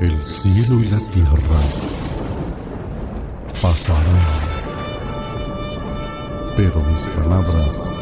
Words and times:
El 0.00 0.18
cielo 0.24 0.80
y 0.80 0.86
la 0.86 0.98
tierra 0.98 1.60
pasarán, 3.60 4.02
pero 6.56 6.82
mis 6.84 7.06
palabras 7.08 7.92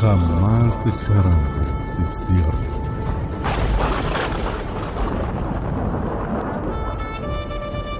jamás 0.00 0.84
dejarán 0.84 1.42
de 1.54 1.80
existir. 1.80 2.46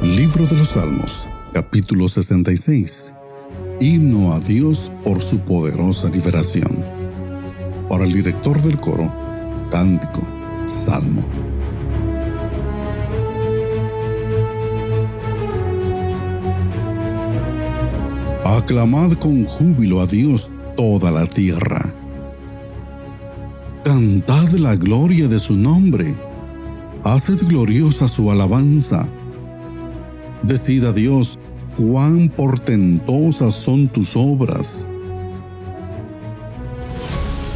Libro 0.00 0.46
de 0.46 0.58
los 0.58 0.68
Salmos, 0.68 1.28
capítulo 1.52 2.08
66. 2.08 3.14
Himno 3.80 4.32
a 4.32 4.38
Dios 4.38 4.92
por 5.02 5.22
su 5.22 5.40
poderosa 5.40 6.08
liberación. 6.08 6.84
Para 7.88 8.04
el 8.04 8.12
director 8.12 8.62
del 8.62 8.76
coro, 8.80 9.12
cántico, 9.72 10.22
salmo. 10.66 11.57
Aclamad 18.68 19.12
con 19.12 19.46
júbilo 19.46 20.02
a 20.02 20.06
Dios 20.06 20.50
toda 20.76 21.10
la 21.10 21.24
tierra. 21.24 21.90
Cantad 23.82 24.50
la 24.58 24.76
gloria 24.76 25.26
de 25.26 25.38
su 25.38 25.56
nombre. 25.56 26.14
Haced 27.02 27.46
gloriosa 27.48 28.08
su 28.08 28.30
alabanza. 28.30 29.08
Decid 30.42 30.84
a 30.84 30.92
Dios 30.92 31.38
cuán 31.78 32.28
portentosas 32.28 33.54
son 33.54 33.88
tus 33.88 34.14
obras. 34.14 34.86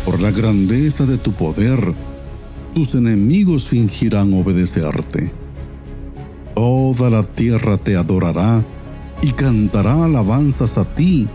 Por 0.06 0.18
la 0.18 0.30
grandeza 0.30 1.04
de 1.04 1.18
tu 1.18 1.32
poder, 1.32 1.94
tus 2.74 2.94
enemigos 2.94 3.66
fingirán 3.66 4.32
obedecerte. 4.32 5.30
Toda 6.54 7.10
la 7.10 7.22
tierra 7.22 7.76
te 7.76 7.96
adorará 7.96 8.64
y 9.22 9.30
cantará 9.30 10.04
alabanzas 10.04 10.76
a 10.76 10.84
ti, 10.84 11.28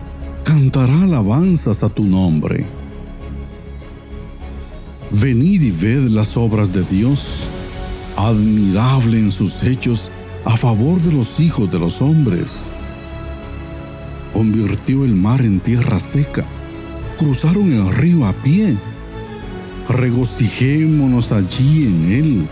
cantará 0.43 1.03
alabanzas 1.03 1.83
a 1.83 1.89
tu 1.89 2.03
nombre. 2.03 2.65
Venid 5.09 5.61
y 5.61 5.71
ved 5.71 6.09
las 6.09 6.35
obras 6.35 6.71
de 6.73 6.83
Dios, 6.83 7.47
admirable 8.17 9.17
en 9.17 9.31
sus 9.31 9.63
hechos 9.63 10.11
a 10.43 10.57
favor 10.57 11.01
de 11.01 11.13
los 11.13 11.39
hijos 11.39 11.71
de 11.71 11.79
los 11.79 12.01
hombres. 12.01 12.69
Convirtió 14.33 15.05
el 15.05 15.15
mar 15.15 15.41
en 15.41 15.61
tierra 15.61 15.99
seca, 16.01 16.43
cruzaron 17.17 17.71
el 17.71 17.89
río 17.93 18.25
a 18.25 18.33
pie. 18.33 18.77
Regocijémonos 19.87 21.31
allí 21.31 21.85
en 21.85 22.11
Él. 22.11 22.47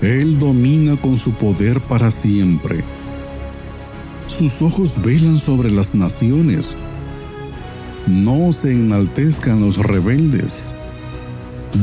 Él 0.00 0.38
domina 0.38 0.96
con 0.96 1.16
su 1.16 1.32
poder 1.32 1.80
para 1.80 2.12
siempre 2.12 2.84
sus 4.38 4.62
ojos 4.62 5.02
velan 5.02 5.36
sobre 5.36 5.68
las 5.68 5.96
naciones. 5.96 6.76
No 8.06 8.52
se 8.52 8.70
enaltezcan 8.70 9.60
los 9.60 9.78
rebeldes. 9.78 10.76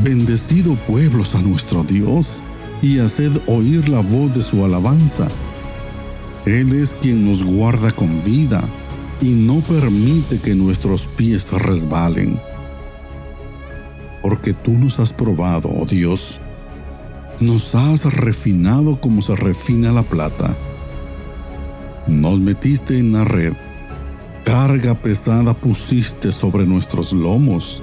Bendecido 0.03 0.75
pueblos 0.87 1.35
a 1.35 1.41
nuestro 1.41 1.83
Dios 1.83 2.43
y 2.81 2.99
haced 2.99 3.41
oír 3.47 3.89
la 3.89 3.99
voz 3.99 4.33
de 4.33 4.41
su 4.41 4.63
alabanza. 4.63 5.27
Él 6.45 6.73
es 6.73 6.95
quien 6.95 7.29
nos 7.29 7.43
guarda 7.43 7.91
con 7.91 8.23
vida 8.23 8.63
y 9.21 9.31
no 9.31 9.59
permite 9.59 10.39
que 10.39 10.55
nuestros 10.55 11.07
pies 11.07 11.51
resbalen. 11.51 12.39
Porque 14.21 14.53
tú 14.53 14.71
nos 14.71 14.99
has 15.01 15.11
probado, 15.11 15.69
oh 15.69 15.85
Dios, 15.85 16.39
nos 17.41 17.75
has 17.75 18.05
refinado 18.05 19.01
como 19.01 19.21
se 19.21 19.35
refina 19.35 19.91
la 19.91 20.03
plata 20.03 20.55
nos 22.07 22.39
metiste 22.39 22.99
en 22.99 23.13
la 23.13 23.23
red, 23.23 23.53
carga 24.43 24.93
pesada 24.93 25.53
pusiste 25.53 26.31
sobre 26.31 26.65
nuestros 26.65 27.11
lomos, 27.13 27.81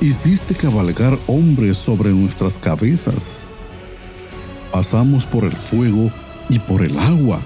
hiciste 0.00 0.54
cabalgar 0.54 1.16
hombres 1.26 1.76
sobre 1.76 2.10
nuestras 2.10 2.58
cabezas. 2.58 3.46
Pasamos 4.72 5.24
por 5.24 5.44
el 5.44 5.52
fuego 5.52 6.10
y 6.48 6.58
por 6.58 6.82
el 6.82 6.98
agua, 6.98 7.40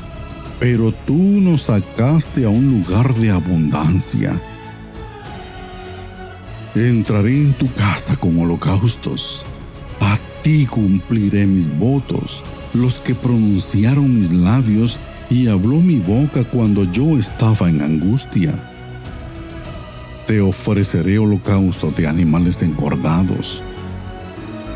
pero 0.59 0.93
tú 0.93 1.15
nos 1.15 1.63
sacaste 1.63 2.45
a 2.45 2.49
un 2.49 2.71
lugar 2.71 3.15
de 3.15 3.31
abundancia. 3.31 4.41
Entraré 6.75 7.37
en 7.37 7.53
tu 7.53 7.73
casa 7.75 8.17
con 8.17 8.39
holocaustos. 8.39 9.45
A 10.01 10.17
ti 10.43 10.67
cumpliré 10.67 11.47
mis 11.47 11.69
votos, 11.79 12.43
los 12.73 13.01
que 13.01 13.15
pronunciaron 13.15 14.19
mis 14.19 14.33
labios 14.33 14.99
y 15.31 15.47
habló 15.47 15.77
mi 15.77 16.01
boca 16.01 16.43
cuando 16.43 16.85
yo 16.85 17.17
estaba 17.17 17.71
en 17.71 17.81
angustia. 17.81 18.53
Te 20.27 20.41
ofreceré 20.41 21.19
holocausto 21.19 21.93
de 21.93 22.09
animales 22.09 22.63
engordados, 22.63 23.63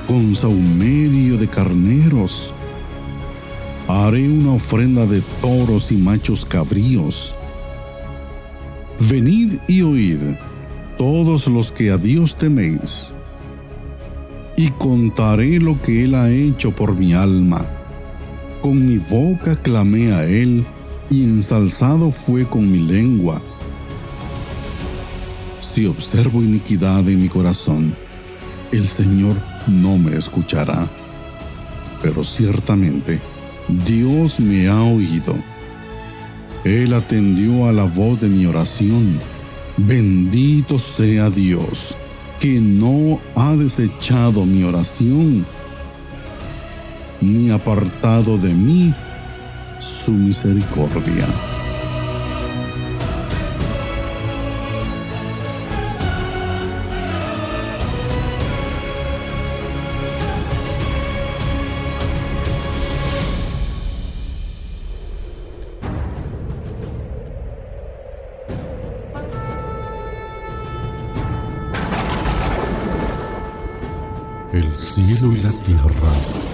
con 0.06 0.34
saumerio 0.34 1.36
de 1.36 1.48
carneros. 1.48 2.54
Haré 3.88 4.28
una 4.28 4.52
ofrenda 4.52 5.06
de 5.06 5.22
toros 5.42 5.90
y 5.90 5.96
machos 5.96 6.46
cabríos. 6.46 7.34
Venid 9.10 9.58
y 9.66 9.82
oíd, 9.82 10.20
todos 10.96 11.48
los 11.48 11.72
que 11.72 11.90
a 11.90 11.98
Dios 11.98 12.36
teméis, 12.36 13.12
y 14.56 14.70
contaré 14.70 15.58
lo 15.58 15.82
que 15.82 16.04
Él 16.04 16.14
ha 16.14 16.30
hecho 16.30 16.70
por 16.70 16.96
mi 16.96 17.12
alma 17.12 17.73
con 18.64 18.86
mi 18.86 18.96
boca 18.96 19.56
clamé 19.56 20.14
a 20.14 20.24
Él 20.24 20.64
y 21.10 21.22
ensalzado 21.22 22.10
fue 22.10 22.46
con 22.46 22.72
mi 22.72 22.78
lengua. 22.78 23.42
Si 25.60 25.84
observo 25.84 26.42
iniquidad 26.42 27.06
en 27.06 27.20
mi 27.20 27.28
corazón, 27.28 27.94
el 28.72 28.86
Señor 28.86 29.36
no 29.66 29.98
me 29.98 30.16
escuchará. 30.16 30.88
Pero 32.00 32.24
ciertamente 32.24 33.20
Dios 33.86 34.40
me 34.40 34.66
ha 34.66 34.82
oído. 34.82 35.34
Él 36.64 36.94
atendió 36.94 37.68
a 37.68 37.72
la 37.72 37.84
voz 37.84 38.18
de 38.18 38.30
mi 38.30 38.46
oración. 38.46 39.18
Bendito 39.76 40.78
sea 40.78 41.28
Dios, 41.28 41.98
que 42.40 42.60
no 42.60 43.20
ha 43.36 43.52
desechado 43.56 44.46
mi 44.46 44.64
oración 44.64 45.44
ni 47.24 47.50
apartado 47.50 48.36
de 48.36 48.52
mí 48.52 48.92
su 49.78 50.12
misericordia. 50.12 51.26
El 74.52 74.70
cielo 74.76 75.32
y 75.32 75.42
la 75.42 75.50
tierra 75.50 76.53